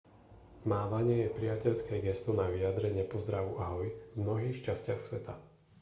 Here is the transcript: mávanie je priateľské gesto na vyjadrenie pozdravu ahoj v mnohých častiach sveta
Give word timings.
mávanie 0.73 1.15
je 1.29 1.33
priateľské 1.37 1.95
gesto 2.07 2.31
na 2.39 2.45
vyjadrenie 2.53 3.05
pozdravu 3.13 3.53
ahoj 3.65 3.87
v 4.17 4.17
mnohých 4.23 4.57
častiach 4.65 4.97
sveta 5.07 5.33